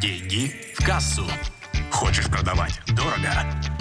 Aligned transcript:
Деньги 0.00 0.50
в 0.74 0.84
кассу. 0.84 1.22
Хочешь 1.90 2.26
продавать 2.26 2.80
дорого? 2.88 3.30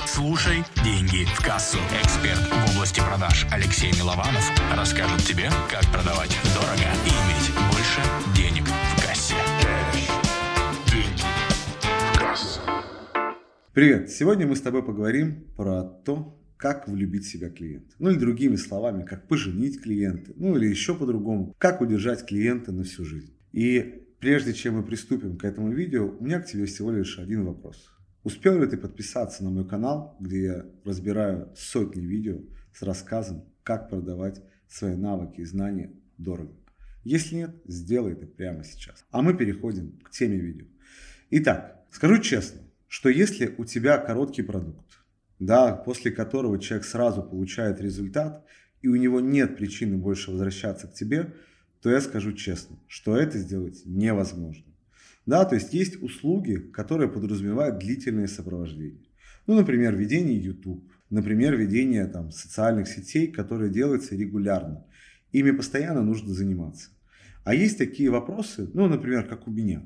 Слушай 0.05 0.63
«Деньги 0.83 1.25
в 1.25 1.43
кассу». 1.43 1.79
Эксперт 2.03 2.37
в 2.37 2.75
области 2.75 2.99
продаж 2.99 3.47
Алексей 3.51 3.91
Милованов 3.93 4.51
расскажет 4.75 5.25
тебе, 5.25 5.49
как 5.71 5.81
продавать 5.91 6.37
дорого 6.53 6.87
и 7.05 7.09
иметь 7.09 7.49
больше 7.71 8.01
денег 8.35 8.67
в 8.67 9.01
кассе. 9.01 9.35
Деньги 10.91 11.23
в 12.13 12.19
кассу. 12.19 12.61
Привет! 13.73 14.11
Сегодня 14.11 14.45
мы 14.45 14.55
с 14.55 14.61
тобой 14.61 14.83
поговорим 14.83 15.47
про 15.57 15.83
то, 15.83 16.39
как 16.57 16.87
влюбить 16.87 17.25
себя 17.25 17.49
клиента. 17.49 17.95
Ну 17.97 18.11
или 18.11 18.19
другими 18.19 18.55
словами, 18.55 19.03
как 19.03 19.27
поженить 19.27 19.81
клиента. 19.81 20.31
Ну 20.35 20.55
или 20.55 20.67
еще 20.67 20.93
по-другому, 20.93 21.55
как 21.57 21.81
удержать 21.81 22.25
клиента 22.25 22.71
на 22.71 22.83
всю 22.83 23.03
жизнь. 23.03 23.33
И 23.51 24.02
Прежде 24.23 24.53
чем 24.53 24.75
мы 24.75 24.83
приступим 24.83 25.37
к 25.37 25.43
этому 25.43 25.73
видео, 25.73 26.07
у 26.07 26.23
меня 26.23 26.39
к 26.39 26.45
тебе 26.45 26.65
всего 26.65 26.91
лишь 26.91 27.19
один 27.19 27.43
вопрос. 27.43 27.89
Успел 28.23 28.57
ли 28.57 28.65
ты 28.67 28.77
подписаться 28.77 29.43
на 29.43 29.49
мой 29.49 29.67
канал, 29.67 30.15
где 30.17 30.43
я 30.43 30.65
разбираю 30.85 31.51
сотни 31.57 31.99
видео 32.05 32.39
с 32.73 32.83
рассказом, 32.83 33.43
как 33.63 33.89
продавать 33.89 34.41
свои 34.69 34.95
навыки 34.95 35.41
и 35.41 35.43
знания 35.43 35.91
дорого? 36.17 36.55
Если 37.03 37.35
нет, 37.35 37.53
сделай 37.65 38.13
это 38.13 38.25
прямо 38.25 38.63
сейчас. 38.63 39.03
А 39.11 39.21
мы 39.21 39.33
переходим 39.33 39.99
к 40.01 40.09
теме 40.11 40.37
видео. 40.37 40.67
Итак, 41.29 41.83
скажу 41.91 42.17
честно, 42.19 42.61
что 42.87 43.09
если 43.09 43.53
у 43.57 43.65
тебя 43.65 43.97
короткий 43.97 44.43
продукт, 44.43 45.03
да, 45.39 45.75
после 45.75 46.11
которого 46.11 46.59
человек 46.59 46.85
сразу 46.85 47.23
получает 47.23 47.81
результат, 47.81 48.45
и 48.81 48.87
у 48.87 48.95
него 48.95 49.19
нет 49.19 49.57
причины 49.57 49.97
больше 49.97 50.31
возвращаться 50.31 50.87
к 50.87 50.93
тебе, 50.93 51.33
то 51.83 51.89
я 51.89 51.99
скажу 51.99 52.31
честно, 52.31 52.79
что 52.87 53.17
это 53.17 53.37
сделать 53.37 53.81
невозможно. 53.85 54.63
Да, 55.25 55.43
то 55.43 55.55
есть 55.55 55.73
есть 55.73 56.01
услуги, 56.01 56.55
которые 56.55 57.09
подразумевают 57.09 57.79
длительное 57.79 58.27
сопровождение. 58.27 59.09
Ну, 59.47 59.55
например, 59.55 59.93
ведение 59.93 60.39
YouTube, 60.39 60.89
например, 61.09 61.57
ведение 61.57 62.05
там, 62.05 62.31
социальных 62.31 62.87
сетей, 62.87 63.27
которые 63.27 63.69
делаются 63.69 64.15
регулярно. 64.15 64.85
Ими 65.33 65.51
постоянно 65.51 66.01
нужно 66.01 66.33
заниматься. 66.33 66.89
А 67.43 67.53
есть 67.53 67.77
такие 67.77 68.09
вопросы, 68.09 68.69
ну, 68.73 68.87
например, 68.87 69.27
как 69.27 69.49
у 69.49 69.51
меня. 69.51 69.83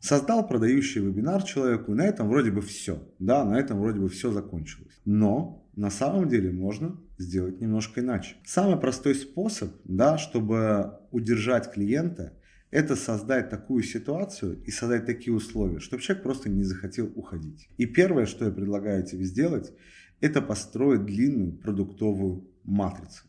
Создал 0.00 0.46
продающий 0.46 1.00
вебинар 1.00 1.42
человеку, 1.42 1.92
и 1.92 1.94
на 1.94 2.02
этом 2.02 2.28
вроде 2.28 2.50
бы 2.50 2.60
все. 2.60 3.02
Да, 3.18 3.42
на 3.44 3.58
этом 3.58 3.80
вроде 3.80 4.00
бы 4.00 4.10
все 4.10 4.30
закончилось. 4.32 5.00
Но 5.06 5.66
на 5.76 5.88
самом 5.88 6.28
деле 6.28 6.52
можно 6.52 7.00
сделать 7.18 7.60
немножко 7.60 8.00
иначе. 8.00 8.36
Самый 8.44 8.78
простой 8.78 9.14
способ, 9.14 9.72
да, 9.84 10.18
чтобы 10.18 10.98
удержать 11.10 11.72
клиента, 11.72 12.32
это 12.70 12.96
создать 12.96 13.48
такую 13.48 13.82
ситуацию 13.82 14.62
и 14.64 14.70
создать 14.70 15.06
такие 15.06 15.32
условия, 15.34 15.78
чтобы 15.78 16.02
человек 16.02 16.22
просто 16.22 16.48
не 16.50 16.64
захотел 16.64 17.10
уходить. 17.14 17.68
И 17.76 17.86
первое, 17.86 18.26
что 18.26 18.44
я 18.44 18.50
предлагаю 18.50 19.04
тебе 19.04 19.24
сделать, 19.24 19.72
это 20.20 20.42
построить 20.42 21.04
длинную 21.04 21.52
продуктовую 21.52 22.50
матрицу. 22.64 23.24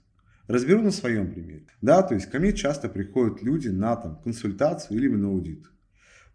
Разберу 0.48 0.82
на 0.82 0.92
своем 0.92 1.32
примере. 1.32 1.68
Да, 1.82 2.02
то 2.02 2.16
есть 2.16 2.28
ко 2.28 2.40
мне 2.40 2.54
часто 2.54 2.88
приходят 2.88 3.44
люди 3.44 3.68
на 3.68 3.96
там, 3.98 4.22
консультацию 4.22 4.98
или 4.98 5.10
на 5.10 5.28
аудит. 5.28 5.66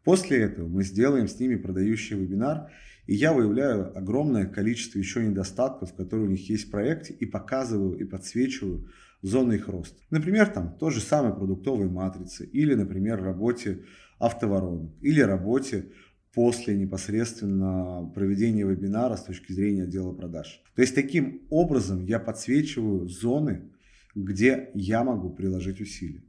После 0.04 0.38
этого 0.38 0.68
мы 0.68 0.82
сделаем 0.84 1.28
с 1.28 1.38
ними 1.38 1.56
продающий 1.56 2.16
вебинар, 2.16 2.70
и 3.06 3.14
я 3.14 3.32
выявляю 3.32 3.96
огромное 3.96 4.46
количество 4.46 4.98
еще 4.98 5.24
недостатков, 5.26 5.94
которые 5.94 6.28
у 6.28 6.30
них 6.30 6.48
есть 6.48 6.68
в 6.68 6.70
проекте, 6.70 7.12
и 7.14 7.26
показываю 7.26 7.98
и 7.98 8.04
подсвечиваю 8.04 8.88
зоны 9.22 9.54
их 9.54 9.68
роста. 9.68 10.00
Например, 10.10 10.46
там 10.46 10.76
той 10.78 10.92
же 10.92 11.00
самой 11.00 11.34
продуктовой 11.34 11.88
матрицы, 11.88 12.44
или, 12.46 12.74
например, 12.74 13.22
работе 13.22 13.84
автоворонок, 14.18 14.92
или 15.00 15.20
работе 15.20 15.92
после 16.32 16.76
непосредственно 16.76 18.10
проведения 18.14 18.64
вебинара 18.64 19.16
с 19.16 19.24
точки 19.24 19.52
зрения 19.52 19.84
отдела 19.84 20.12
продаж. 20.12 20.62
То 20.74 20.82
есть 20.82 20.94
таким 20.94 21.42
образом 21.50 22.04
я 22.04 22.18
подсвечиваю 22.18 23.08
зоны, 23.08 23.70
где 24.14 24.70
я 24.74 25.04
могу 25.04 25.30
приложить 25.30 25.80
усилия. 25.80 26.22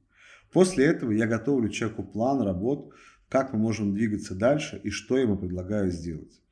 После 0.52 0.86
этого 0.86 1.12
я 1.12 1.26
готовлю 1.26 1.70
человеку 1.70 2.03
план 2.03 2.42
работ, 2.42 2.94
как 3.30 3.53
мы 3.53 3.59
можем 3.59 3.94
двигаться 3.94 4.36
дальше 4.36 4.80
и 4.84 4.90
что 4.90 5.18
я 5.18 5.24
ему 5.24 5.38
предлагаю 5.38 5.90
сделать. 5.92 6.43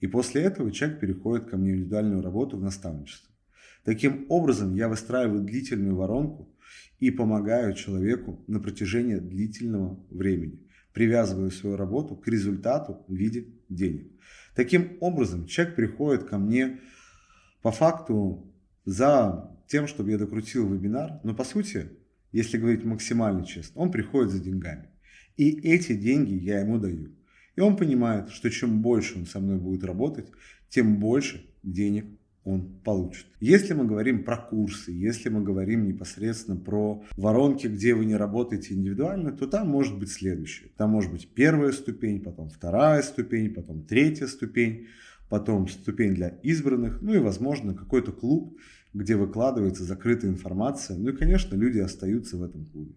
И 0.00 0.06
после 0.06 0.42
этого 0.42 0.72
человек 0.72 1.00
переходит 1.00 1.48
ко 1.48 1.56
мне 1.56 1.72
в 1.72 1.76
индивидуальную 1.76 2.22
работу 2.22 2.56
в 2.56 2.62
наставничество. 2.62 3.30
Таким 3.84 4.26
образом, 4.28 4.74
я 4.74 4.88
выстраиваю 4.88 5.42
длительную 5.42 5.96
воронку 5.96 6.54
и 6.98 7.10
помогаю 7.10 7.74
человеку 7.74 8.42
на 8.46 8.60
протяжении 8.60 9.16
длительного 9.16 9.98
времени. 10.10 10.66
Привязываю 10.92 11.50
свою 11.50 11.76
работу 11.76 12.16
к 12.16 12.26
результату 12.28 13.04
в 13.06 13.14
виде 13.14 13.46
денег. 13.68 14.10
Таким 14.54 14.96
образом, 15.00 15.46
человек 15.46 15.76
приходит 15.76 16.24
ко 16.24 16.38
мне 16.38 16.80
по 17.62 17.70
факту 17.70 18.52
за 18.84 19.56
тем, 19.66 19.86
чтобы 19.86 20.10
я 20.10 20.18
докрутил 20.18 20.68
вебинар, 20.68 21.20
но 21.22 21.34
по 21.34 21.44
сути, 21.44 21.90
если 22.32 22.58
говорить 22.58 22.84
максимально 22.84 23.44
честно, 23.44 23.80
он 23.80 23.90
приходит 23.90 24.32
за 24.32 24.40
деньгами. 24.40 24.88
И 25.36 25.60
эти 25.60 25.94
деньги 25.94 26.34
я 26.34 26.60
ему 26.60 26.78
даю. 26.78 27.14
И 27.56 27.60
он 27.60 27.76
понимает, 27.76 28.30
что 28.30 28.50
чем 28.50 28.82
больше 28.82 29.18
он 29.18 29.26
со 29.26 29.40
мной 29.40 29.58
будет 29.58 29.84
работать, 29.84 30.30
тем 30.68 30.98
больше 30.98 31.44
денег 31.62 32.06
он 32.44 32.80
получит. 32.84 33.26
Если 33.40 33.74
мы 33.74 33.84
говорим 33.84 34.24
про 34.24 34.36
курсы, 34.36 34.92
если 34.92 35.28
мы 35.28 35.42
говорим 35.42 35.86
непосредственно 35.86 36.56
про 36.56 37.04
воронки, 37.16 37.66
где 37.66 37.94
вы 37.94 38.06
не 38.06 38.16
работаете 38.16 38.74
индивидуально, 38.74 39.32
то 39.32 39.46
там 39.46 39.68
может 39.68 39.98
быть 39.98 40.10
следующее. 40.10 40.70
Там 40.76 40.90
может 40.90 41.12
быть 41.12 41.28
первая 41.34 41.72
ступень, 41.72 42.22
потом 42.22 42.48
вторая 42.48 43.02
ступень, 43.02 43.52
потом 43.52 43.82
третья 43.84 44.26
ступень, 44.26 44.86
потом 45.28 45.68
ступень 45.68 46.14
для 46.14 46.28
избранных, 46.42 47.02
ну 47.02 47.14
и, 47.14 47.18
возможно, 47.18 47.74
какой-то 47.74 48.12
клуб, 48.12 48.58
где 48.94 49.16
выкладывается 49.16 49.84
закрытая 49.84 50.30
информация. 50.30 50.96
Ну 50.96 51.10
и, 51.10 51.16
конечно, 51.16 51.54
люди 51.54 51.78
остаются 51.78 52.36
в 52.36 52.42
этом 52.42 52.64
клубе. 52.66 52.94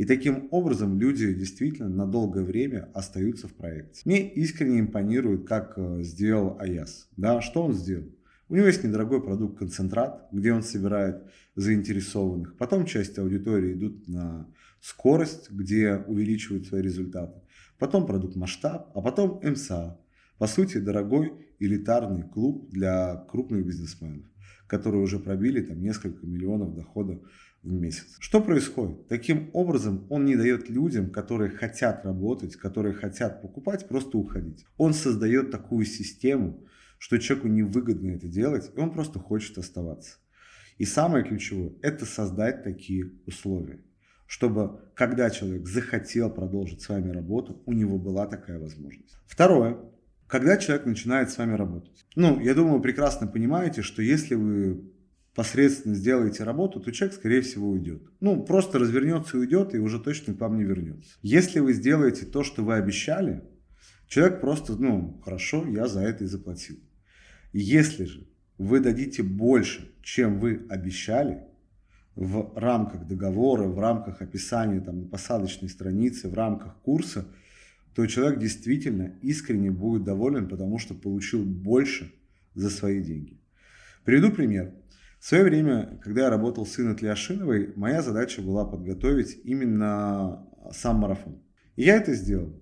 И 0.00 0.06
таким 0.06 0.48
образом 0.50 0.98
люди 0.98 1.30
действительно 1.34 1.90
на 1.90 2.06
долгое 2.06 2.42
время 2.42 2.88
остаются 2.94 3.48
в 3.48 3.52
проекте. 3.52 4.00
Мне 4.06 4.32
искренне 4.32 4.80
импонирует, 4.80 5.46
как 5.46 5.74
э, 5.76 6.02
сделал 6.04 6.56
Аяс. 6.58 7.10
Да, 7.18 7.42
что 7.42 7.62
он 7.62 7.74
сделал? 7.74 8.06
У 8.48 8.56
него 8.56 8.66
есть 8.66 8.82
недорогой 8.82 9.22
продукт 9.22 9.58
концентрат, 9.58 10.26
где 10.32 10.54
он 10.54 10.62
собирает 10.62 11.24
заинтересованных. 11.54 12.56
Потом 12.56 12.86
часть 12.86 13.18
аудитории 13.18 13.74
идут 13.74 14.08
на 14.08 14.48
скорость, 14.80 15.50
где 15.50 15.96
увеличивают 15.96 16.66
свои 16.66 16.80
результаты. 16.80 17.38
Потом 17.78 18.06
продукт 18.06 18.36
масштаб, 18.36 18.90
а 18.94 19.02
потом 19.02 19.38
МСА. 19.42 20.00
По 20.38 20.46
сути, 20.46 20.78
дорогой 20.78 21.34
элитарный 21.58 22.22
клуб 22.22 22.70
для 22.70 23.16
крупных 23.28 23.66
бизнесменов, 23.66 24.24
которые 24.70 25.02
уже 25.02 25.18
пробили 25.18 25.60
там 25.60 25.82
несколько 25.82 26.24
миллионов 26.24 26.76
дохода 26.76 27.20
в 27.64 27.72
месяц. 27.72 28.16
Что 28.20 28.40
происходит? 28.40 29.08
Таким 29.08 29.50
образом, 29.52 30.06
он 30.08 30.24
не 30.24 30.36
дает 30.36 30.70
людям, 30.70 31.10
которые 31.10 31.50
хотят 31.50 32.04
работать, 32.04 32.54
которые 32.54 32.94
хотят 32.94 33.42
покупать, 33.42 33.88
просто 33.88 34.16
уходить. 34.16 34.64
Он 34.76 34.94
создает 34.94 35.50
такую 35.50 35.84
систему, 35.84 36.64
что 36.98 37.18
человеку 37.18 37.48
невыгодно 37.48 38.12
это 38.12 38.28
делать, 38.28 38.70
и 38.76 38.78
он 38.78 38.92
просто 38.92 39.18
хочет 39.18 39.58
оставаться. 39.58 40.18
И 40.78 40.84
самое 40.84 41.24
ключевое– 41.24 41.72
это 41.82 42.06
создать 42.06 42.62
такие 42.62 43.10
условия, 43.26 43.80
чтобы 44.26 44.82
когда 44.94 45.30
человек 45.30 45.66
захотел 45.66 46.30
продолжить 46.30 46.80
с 46.80 46.88
вами 46.88 47.10
работу, 47.10 47.60
у 47.66 47.72
него 47.72 47.98
была 47.98 48.28
такая 48.28 48.60
возможность. 48.60 49.18
Второе. 49.26 49.78
Когда 50.30 50.56
человек 50.56 50.86
начинает 50.86 51.30
с 51.30 51.38
вами 51.38 51.54
работать. 51.54 52.06
Ну, 52.14 52.38
я 52.38 52.54
думаю, 52.54 52.76
вы 52.76 52.82
прекрасно 52.82 53.26
понимаете, 53.26 53.82
что 53.82 54.00
если 54.00 54.36
вы 54.36 54.80
посредственно 55.34 55.96
сделаете 55.96 56.44
работу, 56.44 56.78
то 56.78 56.92
человек, 56.92 57.16
скорее 57.16 57.40
всего, 57.40 57.68
уйдет. 57.68 58.02
Ну, 58.20 58.44
просто 58.44 58.78
развернется 58.78 59.36
и 59.36 59.40
уйдет, 59.40 59.74
и 59.74 59.78
уже 59.78 59.98
точно 59.98 60.34
к 60.34 60.40
вам 60.40 60.56
не 60.56 60.62
вернется. 60.62 61.10
Если 61.22 61.58
вы 61.58 61.72
сделаете 61.72 62.26
то, 62.26 62.44
что 62.44 62.62
вы 62.62 62.74
обещали, 62.74 63.42
человек 64.06 64.40
просто, 64.40 64.74
ну, 64.76 65.20
хорошо, 65.24 65.66
я 65.66 65.88
за 65.88 66.02
это 66.02 66.22
и 66.22 66.28
заплатил. 66.28 66.78
Если 67.52 68.04
же 68.04 68.28
вы 68.56 68.78
дадите 68.78 69.24
больше, 69.24 69.90
чем 70.00 70.38
вы 70.38 70.64
обещали, 70.68 71.42
в 72.14 72.52
рамках 72.56 73.06
договора, 73.08 73.64
в 73.64 73.80
рамках 73.80 74.22
описания 74.22 74.80
там, 74.80 75.08
посадочной 75.08 75.68
странице, 75.68 76.28
в 76.28 76.34
рамках 76.34 76.76
курса, 76.82 77.26
то 77.94 78.06
человек 78.06 78.38
действительно 78.38 79.14
искренне 79.22 79.70
будет 79.70 80.04
доволен, 80.04 80.48
потому 80.48 80.78
что 80.78 80.94
получил 80.94 81.44
больше 81.44 82.12
за 82.54 82.70
свои 82.70 83.02
деньги. 83.02 83.40
Приведу 84.04 84.30
пример. 84.30 84.74
В 85.18 85.26
свое 85.26 85.44
время, 85.44 86.00
когда 86.02 86.22
я 86.22 86.30
работал 86.30 86.64
с 86.64 86.78
Инной 86.80 86.96
Тляшиновой, 86.96 87.72
моя 87.76 88.00
задача 88.00 88.40
была 88.40 88.64
подготовить 88.64 89.38
именно 89.44 90.46
сам 90.72 90.96
марафон. 90.96 91.42
И 91.76 91.82
я 91.82 91.96
это 91.96 92.14
сделал. 92.14 92.58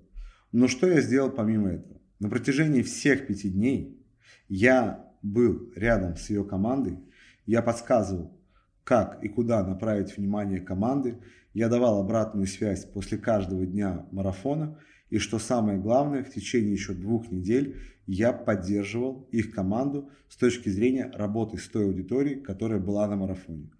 Но 0.50 0.66
что 0.66 0.88
я 0.88 1.00
сделал 1.00 1.30
помимо 1.30 1.70
этого? 1.70 2.00
На 2.18 2.28
протяжении 2.28 2.82
всех 2.82 3.26
пяти 3.26 3.48
дней 3.48 4.04
я 4.48 5.08
был 5.22 5.70
рядом 5.76 6.16
с 6.16 6.30
ее 6.30 6.44
командой, 6.44 6.98
я 7.46 7.62
подсказывал, 7.62 8.36
как 8.82 9.22
и 9.22 9.28
куда 9.28 9.64
направить 9.64 10.16
внимание 10.16 10.60
команды, 10.60 11.18
я 11.54 11.68
давал 11.68 12.00
обратную 12.00 12.46
связь 12.46 12.84
после 12.84 13.18
каждого 13.18 13.66
дня 13.66 14.06
марафона, 14.10 14.78
И 15.10 15.18
что 15.18 15.38
самое 15.38 15.78
главное, 15.78 16.22
в 16.22 16.30
течение 16.30 16.72
еще 16.72 16.92
двух 16.92 17.30
недель 17.30 17.80
я 18.06 18.32
поддерживал 18.32 19.28
их 19.32 19.52
команду 19.52 20.10
с 20.28 20.36
точки 20.36 20.68
зрения 20.68 21.10
работы 21.14 21.58
с 21.58 21.68
той 21.68 21.84
аудиторией, 21.84 22.40
которая 22.40 22.78
была 22.78 23.06
на 23.08 23.16
марафоне. 23.16 23.70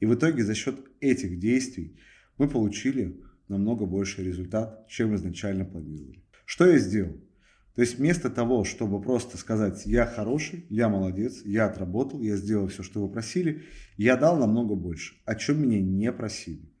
И 0.00 0.06
в 0.06 0.14
итоге 0.14 0.44
за 0.44 0.54
счет 0.54 0.76
этих 1.00 1.38
действий 1.38 1.96
мы 2.38 2.48
получили 2.48 3.20
намного 3.48 3.86
больший 3.86 4.24
результат, 4.24 4.86
чем 4.88 5.14
изначально 5.14 5.64
планировали. 5.64 6.22
Что 6.44 6.66
я 6.66 6.78
сделал? 6.78 7.16
То 7.74 7.82
есть 7.82 7.98
вместо 7.98 8.30
того, 8.30 8.64
чтобы 8.64 9.02
просто 9.02 9.36
сказать, 9.36 9.84
я 9.84 10.06
хороший, 10.06 10.64
я 10.70 10.88
молодец, 10.88 11.42
я 11.44 11.66
отработал, 11.66 12.22
я 12.22 12.36
сделал 12.36 12.68
все, 12.68 12.82
что 12.82 13.02
вы 13.02 13.12
просили, 13.12 13.64
я 13.98 14.16
дал 14.16 14.38
намного 14.38 14.74
больше, 14.74 15.16
о 15.26 15.34
чем 15.34 15.62
меня 15.62 15.80
не 15.80 16.10
просили. 16.10 16.72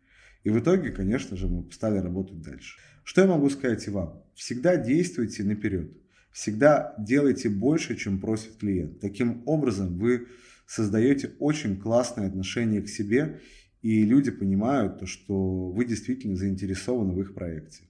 И 0.42 0.48
в 0.50 0.58
итоге, 0.58 0.90
конечно 0.90 1.36
же, 1.36 1.48
мы 1.48 1.70
стали 1.70 1.98
работать 1.98 2.40
дальше. 2.40 2.78
Что 3.06 3.20
я 3.20 3.28
могу 3.28 3.48
сказать 3.50 3.86
вам? 3.86 4.20
Всегда 4.34 4.76
действуйте 4.76 5.44
наперед. 5.44 5.92
Всегда 6.32 6.92
делайте 6.98 7.48
больше, 7.48 7.94
чем 7.94 8.18
просит 8.18 8.56
клиент. 8.56 8.98
Таким 8.98 9.44
образом, 9.46 9.96
вы 9.96 10.26
создаете 10.66 11.30
очень 11.38 11.76
классное 11.76 12.26
отношение 12.26 12.82
к 12.82 12.88
себе, 12.88 13.40
и 13.80 14.02
люди 14.02 14.32
понимают, 14.32 14.98
то, 14.98 15.06
что 15.06 15.70
вы 15.70 15.84
действительно 15.84 16.36
заинтересованы 16.36 17.12
в 17.12 17.20
их 17.20 17.32
проекте. 17.32 17.84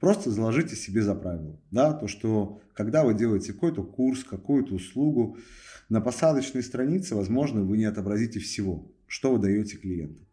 Просто 0.00 0.30
заложите 0.30 0.74
себе 0.74 1.02
за 1.02 1.14
правило, 1.14 1.60
да, 1.70 1.92
то, 1.92 2.08
что 2.08 2.62
когда 2.72 3.04
вы 3.04 3.12
делаете 3.12 3.52
какой-то 3.52 3.82
курс, 3.82 4.24
какую-то 4.24 4.74
услугу, 4.74 5.36
на 5.90 6.00
посадочной 6.00 6.62
странице, 6.62 7.14
возможно, 7.14 7.62
вы 7.62 7.76
не 7.76 7.84
отобразите 7.84 8.40
всего, 8.40 8.90
что 9.06 9.34
вы 9.34 9.38
даете 9.38 9.76
клиенту. 9.76 10.24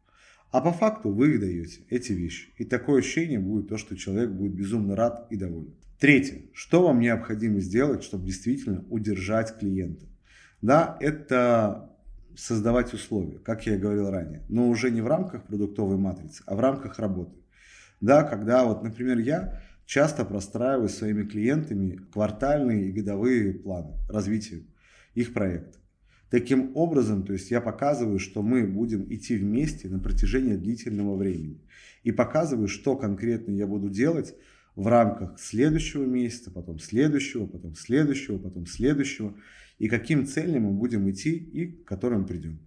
А 0.52 0.62
по 0.62 0.72
факту 0.72 1.12
вы 1.12 1.34
их 1.34 1.40
даете, 1.40 1.82
эти 1.90 2.12
вещи. 2.12 2.50
И 2.58 2.66
такое 2.66 3.00
ощущение 3.00 3.40
будет 3.40 3.70
то, 3.70 3.78
что 3.78 3.96
человек 3.96 4.32
будет 4.32 4.54
безумно 4.54 4.96
рад 4.96 5.28
и 5.30 5.36
доволен. 5.36 5.76
Третье. 6.00 6.44
Что 6.54 6.84
вам 6.84 7.00
необходимо 7.00 7.60
сделать, 7.60 8.04
чтобы 8.04 8.26
действительно 8.26 8.84
удержать 8.90 9.60
клиента? 9.60 10.06
Да, 10.62 10.98
это 11.02 11.90
создавать 12.36 12.94
условия, 12.94 13.38
как 13.40 13.66
я 13.68 13.76
и 13.76 13.78
говорил 13.80 14.10
ранее, 14.10 14.44
но 14.50 14.70
уже 14.70 14.92
не 14.92 15.02
в 15.02 15.08
рамках 15.08 15.44
продуктовой 15.44 15.98
матрицы, 15.98 16.42
а 16.46 16.56
в 16.56 16.60
рамках 16.60 16.98
работы. 17.00 17.36
Да, 18.02 18.24
когда 18.24 18.64
вот, 18.64 18.82
например, 18.82 19.18
я 19.18 19.62
часто 19.86 20.24
простраиваю 20.24 20.88
своими 20.88 21.24
клиентами 21.24 22.00
квартальные 22.14 22.86
и 22.86 22.92
годовые 22.92 23.54
планы 23.54 23.96
развития 24.08 24.64
их 25.16 25.34
проекта. 25.34 25.80
Таким 26.30 26.72
образом, 26.76 27.24
то 27.24 27.34
есть 27.34 27.50
я 27.50 27.60
показываю, 27.60 28.20
что 28.20 28.44
мы 28.44 28.66
будем 28.68 29.12
идти 29.12 29.36
вместе 29.36 29.90
на 29.90 30.00
протяжении 30.00 30.56
длительного 30.56 31.16
времени. 31.16 31.60
И 32.04 32.12
показываю, 32.12 32.68
что 32.68 32.96
конкретно 32.96 33.52
я 33.52 33.66
буду 33.66 33.90
делать 33.90 34.36
в 34.76 34.88
рамках 34.88 35.40
следующего 35.40 36.06
месяца, 36.06 36.52
потом 36.52 36.80
следующего, 36.80 37.48
потом 37.48 37.76
следующего, 37.76 38.38
потом 38.38 38.68
следующего. 38.68 39.36
И 39.80 39.88
каким 39.88 40.28
целям 40.28 40.64
мы 40.64 40.74
будем 40.74 41.10
идти 41.10 41.32
и 41.36 41.66
к 41.66 41.86
которым 41.86 42.26
придем. 42.26 42.60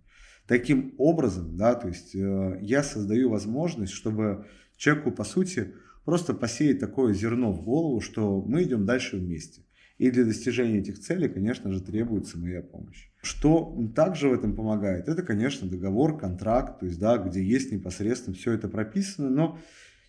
Таким 0.48 0.94
образом, 0.98 1.56
да, 1.56 1.74
то 1.74 1.86
есть 1.86 2.16
э, 2.16 2.58
я 2.60 2.82
создаю 2.82 3.30
возможность, 3.30 3.92
чтобы 3.92 4.46
человеку, 4.76 5.12
по 5.12 5.22
сути, 5.22 5.74
просто 6.04 6.34
посеять 6.34 6.80
такое 6.80 7.14
зерно 7.14 7.52
в 7.52 7.62
голову, 7.62 8.00
что 8.00 8.42
мы 8.42 8.64
идем 8.64 8.84
дальше 8.84 9.18
вместе. 9.18 9.62
И 9.98 10.10
для 10.10 10.24
достижения 10.24 10.80
этих 10.80 10.98
целей, 10.98 11.28
конечно 11.28 11.72
же, 11.72 11.80
требуется 11.80 12.38
моя 12.38 12.60
помощь. 12.60 13.11
Что 13.22 13.80
также 13.94 14.28
в 14.28 14.32
этом 14.32 14.56
помогает? 14.56 15.08
Это, 15.08 15.22
конечно, 15.22 15.68
договор, 15.68 16.18
контракт, 16.18 16.80
то 16.80 16.86
есть, 16.86 16.98
да, 16.98 17.18
где 17.18 17.40
есть 17.42 17.70
непосредственно 17.70 18.34
все 18.34 18.52
это 18.52 18.68
прописано, 18.68 19.30
но 19.30 19.58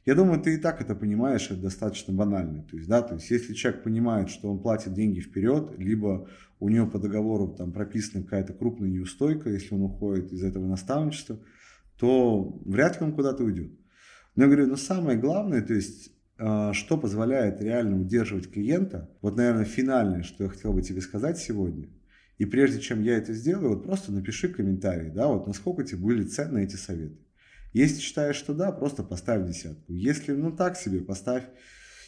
я 0.05 0.15
думаю, 0.15 0.41
ты 0.41 0.55
и 0.55 0.57
так 0.57 0.81
это 0.81 0.95
понимаешь, 0.95 1.45
это 1.45 1.61
достаточно 1.61 2.11
банально. 2.11 2.63
То 2.63 2.75
есть, 2.75 2.89
да, 2.89 3.03
то 3.03 3.13
есть, 3.13 3.29
если 3.29 3.53
человек 3.53 3.83
понимает, 3.83 4.31
что 4.31 4.51
он 4.51 4.59
платит 4.59 4.95
деньги 4.95 5.19
вперед, 5.19 5.75
либо 5.77 6.27
у 6.59 6.69
него 6.69 6.87
по 6.87 6.97
договору 6.97 7.49
там 7.49 7.71
прописана 7.71 8.23
какая-то 8.23 8.53
крупная 8.53 8.89
неустойка, 8.89 9.51
если 9.51 9.75
он 9.75 9.83
уходит 9.83 10.33
из 10.33 10.43
этого 10.43 10.65
наставничества, 10.65 11.37
то 11.99 12.59
вряд 12.65 12.99
ли 12.99 13.05
он 13.05 13.13
куда-то 13.13 13.43
уйдет. 13.43 13.71
Но 14.35 14.43
я 14.43 14.49
говорю, 14.49 14.67
ну 14.67 14.75
самое 14.75 15.19
главное, 15.19 15.61
то 15.61 15.75
есть, 15.75 16.11
а, 16.39 16.73
что 16.73 16.97
позволяет 16.97 17.61
реально 17.61 18.01
удерживать 18.01 18.51
клиента, 18.51 19.11
вот, 19.21 19.37
наверное, 19.37 19.65
финальное, 19.65 20.23
что 20.23 20.45
я 20.45 20.49
хотел 20.49 20.73
бы 20.73 20.81
тебе 20.81 20.99
сказать 21.01 21.37
сегодня, 21.37 21.89
и 22.43 22.45
прежде 22.45 22.81
чем 22.81 23.01
я 23.01 23.17
это 23.17 23.33
сделаю, 23.33 23.69
вот 23.69 23.83
просто 23.83 24.11
напиши 24.11 24.49
комментарий, 24.49 25.09
да, 25.09 25.27
вот 25.27 25.47
насколько 25.47 25.81
тебе 25.85 25.99
были 25.99 26.25
ценны 26.25 26.65
эти 26.65 26.75
советы. 26.75 27.17
Если 27.71 28.01
считаешь, 28.01 28.35
что 28.35 28.53
да, 28.53 28.73
просто 28.73 29.01
поставь 29.01 29.47
десятку. 29.47 29.93
Если, 29.93 30.33
ну 30.33 30.51
так 30.51 30.75
себе, 30.75 30.99
поставь 30.99 31.45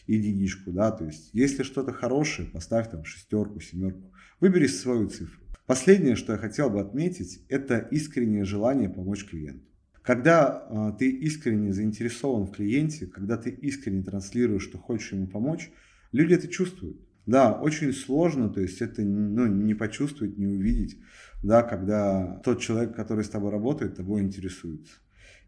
единичку, 0.07 0.73
да, 0.73 0.91
то 0.91 1.05
есть, 1.05 1.29
если 1.31 1.63
что-то 1.63 1.93
хорошее, 1.93 2.49
поставь 2.49 2.91
там 2.91 3.05
шестерку, 3.05 3.61
семерку. 3.61 4.11
Выбери 4.41 4.67
свою 4.67 5.07
цифру. 5.07 5.41
Последнее, 5.67 6.17
что 6.17 6.33
я 6.33 6.37
хотел 6.37 6.69
бы 6.69 6.81
отметить, 6.81 7.45
это 7.47 7.77
искреннее 7.77 8.43
желание 8.43 8.89
помочь 8.89 9.23
клиенту. 9.23 9.65
Когда 10.01 10.67
э, 10.69 10.97
ты 10.99 11.09
искренне 11.09 11.71
заинтересован 11.71 12.45
в 12.45 12.51
клиенте, 12.51 13.07
когда 13.07 13.37
ты 13.37 13.51
искренне 13.51 14.03
транслируешь, 14.03 14.63
что 14.63 14.77
хочешь 14.77 15.13
ему 15.13 15.27
помочь, 15.27 15.71
люди 16.11 16.33
это 16.33 16.49
чувствуют. 16.49 16.99
Да, 17.25 17.53
очень 17.53 17.91
сложно, 17.91 18.49
то 18.49 18.61
есть 18.61 18.81
это 18.81 19.01
ну, 19.01 19.47
не 19.47 19.73
почувствовать, 19.73 20.37
не 20.37 20.45
увидеть, 20.45 20.99
да, 21.41 21.63
когда 21.63 22.39
тот 22.43 22.61
человек, 22.61 22.95
который 22.95 23.23
с 23.23 23.29
тобой 23.29 23.51
работает, 23.51 23.95
тобой 23.95 24.21
интересуется. 24.21 24.93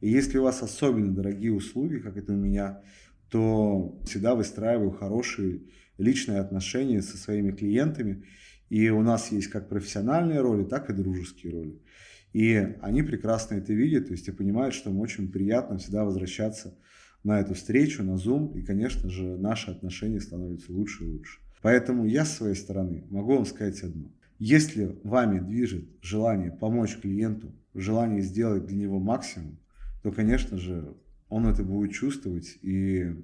И 0.01 0.09
если 0.09 0.37
у 0.39 0.43
вас 0.43 0.61
особенно 0.63 1.13
дорогие 1.13 1.53
услуги, 1.53 1.97
как 1.97 2.17
это 2.17 2.33
у 2.33 2.35
меня, 2.35 2.81
то 3.29 3.99
всегда 4.05 4.35
выстраиваю 4.35 4.91
хорошие 4.91 5.61
личные 5.97 6.39
отношения 6.39 7.01
со 7.01 7.17
своими 7.17 7.51
клиентами. 7.51 8.23
И 8.69 8.89
у 8.89 9.01
нас 9.01 9.31
есть 9.31 9.47
как 9.47 9.69
профессиональные 9.69 10.41
роли, 10.41 10.63
так 10.63 10.89
и 10.89 10.93
дружеские 10.93 11.53
роли. 11.53 11.81
И 12.33 12.55
они 12.81 13.03
прекрасно 13.03 13.55
это 13.55 13.73
видят, 13.73 14.07
то 14.07 14.11
есть 14.11 14.27
и 14.27 14.31
понимают, 14.31 14.75
что 14.75 14.89
им 14.89 14.99
очень 14.99 15.31
приятно 15.31 15.77
всегда 15.77 16.05
возвращаться 16.05 16.77
на 17.23 17.39
эту 17.39 17.53
встречу, 17.55 18.03
на 18.03 18.15
Zoom, 18.15 18.57
и, 18.57 18.63
конечно 18.63 19.09
же, 19.09 19.37
наши 19.37 19.71
отношения 19.71 20.19
становятся 20.19 20.71
лучше 20.71 21.05
и 21.05 21.07
лучше. 21.07 21.39
Поэтому 21.61 22.05
я 22.05 22.25
с 22.25 22.37
своей 22.37 22.55
стороны 22.55 23.05
могу 23.09 23.35
вам 23.35 23.45
сказать 23.45 23.81
одно. 23.83 24.11
Если 24.39 24.97
вами 25.03 25.39
движет 25.39 25.85
желание 26.01 26.51
помочь 26.51 26.97
клиенту, 26.97 27.51
желание 27.73 28.21
сделать 28.21 28.67
для 28.67 28.77
него 28.77 28.99
максимум, 28.99 29.59
то, 30.03 30.11
конечно 30.11 30.57
же, 30.57 30.95
он 31.29 31.47
это 31.47 31.63
будет 31.63 31.93
чувствовать 31.93 32.57
и 32.61 33.15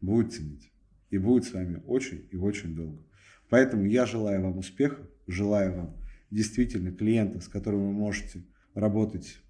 будет 0.00 0.32
ценить. 0.32 0.72
И 1.10 1.18
будет 1.18 1.44
с 1.44 1.52
вами 1.52 1.82
очень 1.86 2.28
и 2.30 2.36
очень 2.36 2.76
долго. 2.76 3.02
Поэтому 3.48 3.84
я 3.84 4.06
желаю 4.06 4.42
вам 4.42 4.58
успеха, 4.58 5.08
желаю 5.26 5.76
вам 5.76 5.96
действительно 6.30 6.92
клиентов, 6.92 7.44
с 7.44 7.48
которыми 7.48 7.86
вы 7.86 7.92
можете 7.92 8.44
работать 8.74 9.40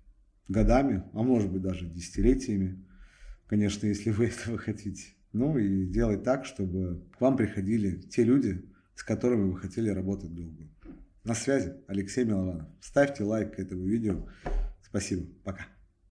годами, 0.46 1.02
а 1.12 1.22
может 1.22 1.50
быть 1.50 1.62
даже 1.62 1.86
десятилетиями, 1.86 2.84
конечно, 3.46 3.86
если 3.86 4.10
вы 4.10 4.26
этого 4.26 4.56
хотите. 4.56 5.14
Ну 5.38 5.56
и 5.56 5.86
делать 5.86 6.24
так, 6.24 6.44
чтобы 6.44 7.00
к 7.16 7.20
вам 7.20 7.36
приходили 7.36 8.00
те 8.00 8.24
люди, 8.24 8.60
с 8.96 9.04
которыми 9.04 9.52
вы 9.52 9.56
хотели 9.56 9.88
работать 9.88 10.34
долго. 10.34 10.64
На 11.22 11.34
связи 11.34 11.74
Алексей 11.86 12.24
Милованов. 12.24 12.66
Ставьте 12.80 13.22
лайк 13.22 13.56
этому 13.56 13.84
видео. 13.84 14.28
Спасибо. 14.82 15.28
Пока. 15.44 15.66